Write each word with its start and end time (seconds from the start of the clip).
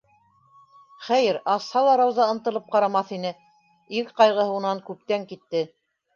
Хәйер, 1.09 1.37
асһа 1.55 1.83
ла 1.87 1.91
Рауза 2.01 2.25
ынтылып 2.37 2.73
ҡарамаҫ 2.77 3.13
ине- 3.19 3.33
ир 4.01 4.09
ҡайғыһы 4.23 4.57
унан 4.59 4.85
күптән 4.91 5.31
китте. 5.37 5.65